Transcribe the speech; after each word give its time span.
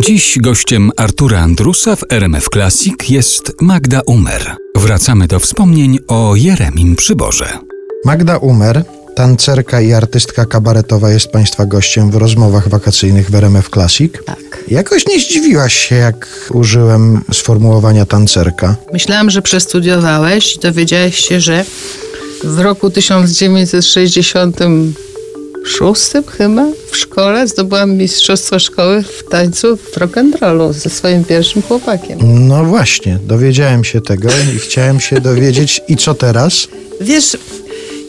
Dziś 0.00 0.38
gościem 0.40 0.90
Artura 0.96 1.40
Andrusa 1.40 1.96
w 1.96 2.04
RMF 2.10 2.48
Classic 2.52 2.94
jest 3.08 3.52
Magda 3.60 4.00
Umer. 4.06 4.56
Wracamy 4.74 5.26
do 5.26 5.40
wspomnień 5.40 5.98
o 6.08 6.36
Jeremim 6.36 6.96
Przyborze. 6.96 7.58
Magda 8.04 8.36
Umer, 8.36 8.84
tancerka 9.14 9.80
i 9.80 9.92
artystka 9.92 10.46
kabaretowa 10.46 11.10
jest 11.10 11.28
Państwa 11.30 11.66
gościem 11.66 12.10
w 12.10 12.14
rozmowach 12.14 12.68
wakacyjnych 12.68 13.30
w 13.30 13.34
RMF 13.34 13.70
Classic. 13.70 14.12
Tak. 14.26 14.64
Jakoś 14.68 15.06
nie 15.06 15.20
zdziwiłaś 15.20 15.74
się, 15.74 15.94
jak 15.94 16.50
użyłem 16.50 17.20
sformułowania 17.32 18.06
tancerka. 18.06 18.76
Myślałam, 18.92 19.30
że 19.30 19.42
przestudiowałeś 19.42 20.56
i 20.56 20.58
dowiedziałeś 20.58 21.18
się, 21.18 21.40
że 21.40 21.64
w 22.44 22.58
roku 22.58 22.90
1966 25.66 26.36
chyba 26.38 26.66
w 26.90 26.96
szkole 26.96 27.48
zdobyłam 27.48 27.96
mistrzostwo 27.96 28.58
szkoły 28.58 29.02
w 29.02 29.24
tańcu 29.30 29.76
w 29.76 29.96
rock'n'rollu 29.96 30.72
ze 30.72 30.90
swoim 30.90 31.24
pierwszym 31.24 31.62
chłopakiem. 31.62 32.18
No 32.48 32.64
właśnie, 32.64 33.18
dowiedziałem 33.22 33.84
się 33.84 34.00
tego 34.00 34.28
i 34.56 34.58
chciałem 34.58 35.00
się 35.00 35.20
dowiedzieć, 35.20 35.80
i 35.88 35.96
co 35.96 36.14
teraz? 36.14 36.68
Wiesz, 37.00 37.36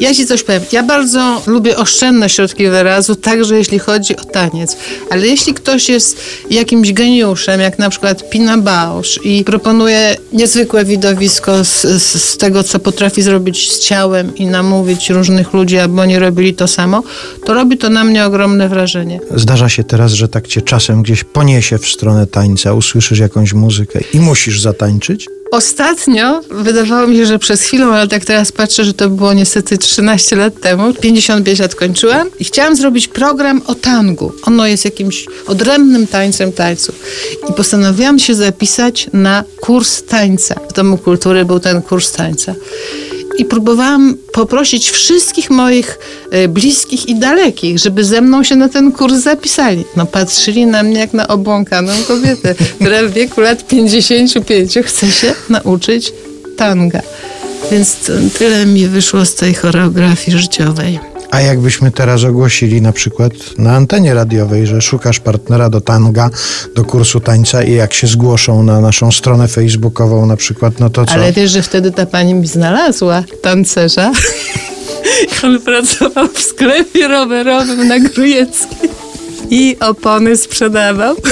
ja 0.00 0.14
ci 0.14 0.26
coś 0.26 0.42
powiem. 0.42 0.62
Ja 0.72 0.82
bardzo 0.82 1.42
lubię 1.46 1.76
oszczędne 1.76 2.28
środki 2.28 2.68
wyrazu, 2.68 3.16
także 3.16 3.56
jeśli 3.56 3.78
chodzi 3.78 4.16
o 4.16 4.24
taniec. 4.24 4.76
Ale 5.10 5.26
jeśli 5.26 5.54
ktoś 5.54 5.88
jest 5.88 6.20
jakimś 6.50 6.92
geniuszem, 6.92 7.60
jak 7.60 7.78
na 7.78 7.90
przykład 7.90 8.30
Pina 8.30 8.58
Bausch 8.58 9.24
i 9.24 9.44
proponuje 9.44 10.16
niezwykłe 10.32 10.84
widowisko 10.84 11.64
z, 11.64 11.82
z, 11.82 12.22
z 12.22 12.36
tego, 12.36 12.62
co 12.62 12.78
potrafi 12.78 13.22
zrobić 13.22 13.72
z 13.72 13.78
ciałem 13.78 14.36
i 14.36 14.46
namówić 14.46 15.10
różnych 15.10 15.52
ludzi, 15.52 15.78
aby 15.78 16.00
oni 16.00 16.18
robili 16.18 16.54
to 16.54 16.68
samo, 16.68 17.02
to 17.44 17.54
robi 17.54 17.78
to 17.78 17.90
na 17.90 18.04
mnie 18.04 18.24
ogromne 18.24 18.68
wrażenie. 18.68 19.20
Zdarza 19.34 19.68
się 19.68 19.84
teraz, 19.84 20.12
że 20.12 20.28
tak 20.28 20.48
cię 20.48 20.62
czasem 20.62 21.02
gdzieś 21.02 21.24
poniesie 21.24 21.78
w 21.78 21.86
stronę 21.86 22.26
tańca, 22.26 22.72
usłyszysz 22.72 23.18
jakąś 23.18 23.52
muzykę 23.52 24.00
i 24.14 24.20
musisz 24.20 24.60
zatańczyć? 24.60 25.28
Ostatnio 25.50 26.40
wydawało 26.50 27.06
mi 27.06 27.16
się, 27.16 27.26
że 27.26 27.38
przez 27.38 27.62
chwilę, 27.62 27.86
ale 27.86 28.08
tak 28.08 28.24
teraz 28.24 28.52
patrzę, 28.52 28.84
że 28.84 28.94
to 28.94 29.10
było 29.10 29.32
niestety 29.32 29.78
13 29.78 30.36
lat 30.36 30.60
temu. 30.60 30.94
55 30.94 31.58
lat 31.58 31.74
kończyłam 31.74 32.30
i 32.40 32.44
chciałam 32.44 32.76
zrobić 32.76 33.08
program 33.08 33.62
o 33.66 33.74
tangu. 33.74 34.32
Ono 34.42 34.66
jest 34.66 34.84
jakimś 34.84 35.26
odrębnym 35.46 36.06
tańcem 36.06 36.52
tańców. 36.52 36.94
I 37.50 37.52
postanowiłam 37.52 38.18
się 38.18 38.34
zapisać 38.34 39.06
na 39.12 39.44
kurs 39.60 40.02
tańca. 40.02 40.54
W 40.70 40.72
Domu 40.72 40.98
Kultury 40.98 41.44
był 41.44 41.60
ten 41.60 41.82
kurs 41.82 42.12
tańca. 42.12 42.54
I 43.38 43.44
próbowałam 43.44 44.16
poprosić 44.32 44.90
wszystkich 44.90 45.50
moich 45.50 45.98
e, 46.30 46.48
bliskich 46.48 47.08
i 47.08 47.14
dalekich, 47.14 47.78
żeby 47.78 48.04
ze 48.04 48.20
mną 48.20 48.42
się 48.42 48.56
na 48.56 48.68
ten 48.68 48.92
kurs 48.92 49.14
zapisali. 49.14 49.84
No 49.96 50.06
patrzyli 50.06 50.66
na 50.66 50.82
mnie 50.82 51.00
jak 51.00 51.12
na 51.12 51.28
obłąkaną 51.28 51.92
kobietę, 52.08 52.54
która 52.80 53.02
w 53.02 53.10
wieku 53.10 53.40
lat 53.40 53.66
55 53.66 54.78
chce 54.84 55.10
się 55.10 55.34
nauczyć 55.48 56.12
tanga. 56.56 57.00
Więc 57.72 57.96
tyle 58.38 58.66
mi 58.66 58.88
wyszło 58.88 59.24
z 59.24 59.34
tej 59.34 59.54
choreografii 59.54 60.38
życiowej. 60.38 61.13
A 61.34 61.40
jakbyśmy 61.40 61.90
teraz 61.90 62.24
ogłosili 62.24 62.82
na 62.82 62.92
przykład 62.92 63.32
na 63.58 63.72
antenie 63.72 64.14
radiowej, 64.14 64.66
że 64.66 64.82
szukasz 64.82 65.20
partnera 65.20 65.70
do 65.70 65.80
tanga, 65.80 66.30
do 66.74 66.84
kursu 66.84 67.20
tańca 67.20 67.62
i 67.62 67.72
jak 67.72 67.94
się 67.94 68.06
zgłoszą 68.06 68.62
na 68.62 68.80
naszą 68.80 69.12
stronę 69.12 69.48
facebookową 69.48 70.26
na 70.26 70.36
przykład, 70.36 70.80
no 70.80 70.90
to 70.90 71.06
co? 71.06 71.12
Ale 71.12 71.32
wiesz, 71.32 71.50
że 71.50 71.62
wtedy 71.62 71.92
ta 71.92 72.06
pani 72.06 72.34
mi 72.34 72.46
znalazła 72.46 73.24
tancerza. 73.42 74.12
On 75.44 75.60
pracował 75.60 76.28
w 76.34 76.40
sklepie 76.40 77.08
rowerowym 77.08 77.88
na 77.88 78.00
Grujeckiej 78.00 78.90
i 79.50 79.76
opony 79.80 80.36
sprzedawał. 80.36 81.16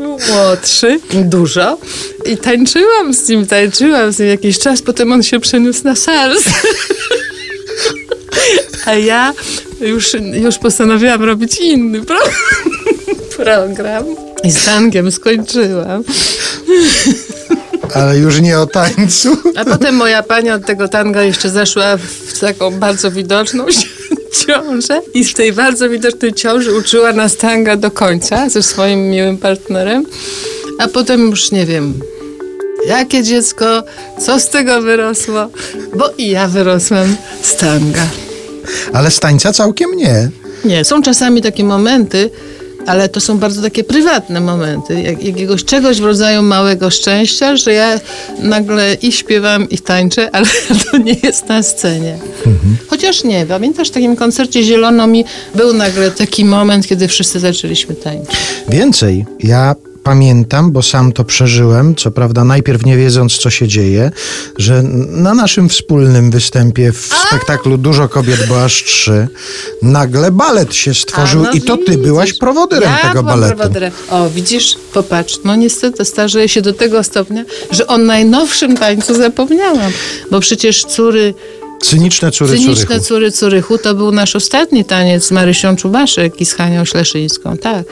Był 0.00 0.18
młodszy, 0.34 1.00
dużo. 1.12 1.78
I 2.26 2.36
tańczyłam 2.36 3.14
z 3.14 3.28
nim, 3.28 3.46
tańczyłam 3.46 4.12
z 4.12 4.18
nim 4.18 4.28
jakiś 4.28 4.58
czas, 4.58 4.82
potem 4.82 5.12
on 5.12 5.22
się 5.22 5.40
przeniósł 5.40 5.84
na 5.84 5.96
SARS. 5.96 6.44
A 8.86 8.94
ja 8.94 9.34
już, 9.80 10.16
już 10.32 10.58
postanowiłam 10.58 11.24
robić 11.24 11.60
inny 11.60 12.04
pro 12.04 12.18
program. 13.36 14.04
I 14.44 14.50
z 14.50 14.64
tangiem 14.64 15.12
skończyłam. 15.12 16.04
Ale 17.94 18.18
już 18.18 18.40
nie 18.40 18.58
o 18.58 18.66
tańcu. 18.66 19.36
A 19.56 19.64
potem 19.64 19.94
moja 19.94 20.22
pani 20.22 20.50
od 20.50 20.66
tego 20.66 20.88
tanga 20.88 21.22
jeszcze 21.22 21.50
zaszła 21.50 21.96
w 21.96 22.40
taką 22.40 22.70
bardzo 22.70 23.10
widoczną 23.10 23.66
ciążę 24.32 25.02
i 25.14 25.24
w 25.24 25.34
tej 25.34 25.52
bardzo 25.52 25.88
widocznej 25.88 26.32
ciąży 26.32 26.74
uczyła 26.74 27.12
nas 27.12 27.36
tanga 27.36 27.76
do 27.76 27.90
końca 27.90 28.48
ze 28.48 28.62
swoim 28.62 29.10
miłym 29.10 29.38
partnerem. 29.38 30.06
A 30.78 30.88
potem 30.88 31.30
już 31.30 31.52
nie 31.52 31.66
wiem, 31.66 31.94
jakie 32.86 33.22
dziecko, 33.22 33.82
co 34.18 34.40
z 34.40 34.48
tego 34.48 34.82
wyrosło, 34.82 35.48
bo 35.96 36.10
i 36.18 36.30
ja 36.30 36.48
wyrosłam 36.48 37.16
z 37.42 37.56
tanga. 37.56 38.06
Ale 38.92 39.10
z 39.10 39.20
tańca 39.20 39.52
całkiem 39.52 39.96
nie. 39.96 40.30
Nie, 40.64 40.84
są 40.84 41.02
czasami 41.02 41.42
takie 41.42 41.64
momenty, 41.64 42.30
ale 42.86 43.08
to 43.08 43.20
są 43.20 43.38
bardzo 43.38 43.62
takie 43.62 43.84
prywatne 43.84 44.40
momenty, 44.40 45.02
jak, 45.02 45.24
jakiegoś 45.24 45.64
czegoś 45.64 46.00
w 46.00 46.04
rodzaju 46.04 46.42
małego 46.42 46.90
szczęścia, 46.90 47.56
że 47.56 47.72
ja 47.72 48.00
nagle 48.38 48.94
i 48.94 49.12
śpiewam, 49.12 49.68
i 49.68 49.78
tańczę, 49.78 50.30
ale 50.32 50.46
to 50.90 50.98
nie 50.98 51.16
jest 51.22 51.48
na 51.48 51.62
scenie. 51.62 52.18
Chociaż 52.88 53.24
nie, 53.24 53.46
pamiętasz 53.46 53.88
w 53.88 53.90
takim 53.90 54.16
koncercie 54.16 54.62
Zielono 54.62 55.06
mi 55.06 55.24
był 55.54 55.72
nagle 55.72 56.10
taki 56.10 56.44
moment, 56.44 56.86
kiedy 56.86 57.08
wszyscy 57.08 57.40
zaczęliśmy 57.40 57.94
tańczyć. 57.94 58.36
Więcej, 58.68 59.24
ja 59.40 59.74
pamiętam, 60.10 60.72
bo 60.72 60.82
sam 60.82 61.12
to 61.12 61.24
przeżyłem, 61.24 61.94
co 61.94 62.10
prawda 62.10 62.44
najpierw 62.44 62.84
nie 62.84 62.96
wiedząc, 62.96 63.38
co 63.38 63.50
się 63.50 63.68
dzieje, 63.68 64.10
że 64.58 64.82
na 65.08 65.34
naszym 65.34 65.68
wspólnym 65.68 66.30
występie 66.30 66.92
w 66.92 67.14
spektaklu 67.28 67.78
Dużo 67.78 68.08
kobiet, 68.08 68.46
bo 68.48 68.64
aż 68.64 68.84
trzy, 68.84 69.28
nagle 69.82 70.30
balet 70.30 70.74
się 70.74 70.94
stworzył 70.94 71.40
A, 71.40 71.44
no 71.44 71.52
i 71.52 71.62
to 71.62 71.76
ty 71.76 71.98
byłaś 71.98 72.32
prowodyrem 72.32 72.90
ja 73.02 73.08
tego 73.08 73.22
baletu. 73.22 73.56
prowodyrem. 73.56 73.92
O, 74.10 74.30
widzisz, 74.30 74.76
popatrz, 74.92 75.38
no 75.44 75.56
niestety 75.56 76.04
starzeję 76.04 76.48
się 76.48 76.62
do 76.62 76.72
tego 76.72 77.04
stopnia, 77.04 77.44
że 77.70 77.86
o 77.86 77.98
najnowszym 77.98 78.76
tańcu 78.76 79.14
zapomniałam, 79.14 79.92
bo 80.30 80.40
przecież 80.40 80.84
córy 80.84 81.34
Cyniczne 81.80 82.30
córy 82.30 82.52
Cyniczne 82.58 82.86
Curychu. 82.86 83.04
córy 83.04 83.32
Curychu 83.32 83.78
to 83.78 83.94
był 83.94 84.12
nasz 84.12 84.36
ostatni 84.36 84.84
taniec 84.84 85.24
z 85.24 85.30
Marysią 85.30 85.76
Czubaszek 85.76 86.40
i 86.40 86.46
z 86.46 86.54
Hanią 86.54 86.84
Śleszyńską, 86.84 87.56
tak. 87.56 87.86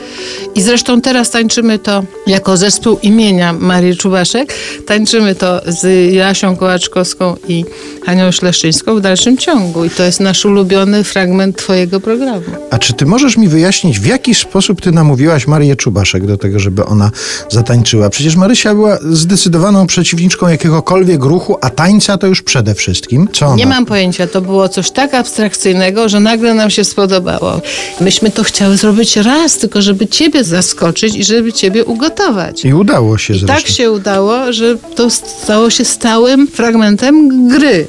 I 0.55 0.61
zresztą 0.61 1.01
teraz 1.01 1.29
tańczymy 1.29 1.79
to 1.79 2.03
jako 2.27 2.57
zespół 2.57 2.99
imienia 3.01 3.53
Marii 3.53 3.97
Czubaszek. 3.97 4.53
Tańczymy 4.85 5.35
to 5.35 5.61
z 5.67 6.13
Jasią 6.13 6.55
Kołaczkowską 6.55 7.35
i 7.47 7.65
Hanią 8.05 8.31
Śleszyńską 8.31 8.95
w 8.95 9.01
dalszym 9.01 9.37
ciągu. 9.37 9.85
I 9.85 9.89
to 9.89 10.03
jest 10.03 10.19
nasz 10.19 10.45
ulubiony 10.45 11.03
fragment 11.03 11.57
twojego 11.57 11.99
programu. 11.99 12.43
A 12.69 12.77
czy 12.77 12.93
ty 12.93 13.05
możesz 13.05 13.37
mi 13.37 13.47
wyjaśnić, 13.47 13.99
w 13.99 14.05
jaki 14.05 14.35
sposób 14.35 14.81
ty 14.81 14.91
namówiłaś 14.91 15.47
Marię 15.47 15.75
Czubaszek 15.75 16.25
do 16.25 16.37
tego, 16.37 16.59
żeby 16.59 16.85
ona 16.85 17.11
zatańczyła? 17.49 18.09
Przecież 18.09 18.35
Marysia 18.35 18.73
była 18.75 18.97
zdecydowaną 19.09 19.87
przeciwniczką 19.87 20.47
jakiegokolwiek 20.47 21.23
ruchu, 21.23 21.57
a 21.61 21.69
tańca 21.69 22.17
to 22.17 22.27
już 22.27 22.41
przede 22.41 22.75
wszystkim. 22.75 23.27
Co 23.33 23.45
ona? 23.45 23.78
Nie 23.79 23.81
mam 23.81 23.87
pojęcia, 23.87 24.27
to 24.27 24.41
było 24.41 24.69
coś 24.69 24.91
tak 24.91 25.13
abstrakcyjnego, 25.13 26.09
że 26.09 26.19
nagle 26.19 26.53
nam 26.53 26.69
się 26.69 26.83
spodobało. 26.83 27.61
Myśmy 28.01 28.31
to 28.31 28.43
chciały 28.43 28.77
zrobić 28.77 29.17
raz, 29.17 29.57
tylko 29.57 29.81
żeby 29.81 30.07
ciebie 30.07 30.43
zaskoczyć 30.43 31.15
i 31.15 31.23
żeby 31.23 31.53
ciebie 31.53 31.85
ugotować. 31.85 32.65
I 32.65 32.73
udało 32.73 33.17
się 33.17 33.33
I 33.33 33.39
zresztą. 33.39 33.55
tak 33.55 33.67
się 33.67 33.91
udało, 33.91 34.53
że 34.53 34.77
to 34.95 35.09
stało 35.09 35.69
się 35.69 35.85
stałym 35.85 36.47
fragmentem 36.47 37.47
gry. 37.47 37.87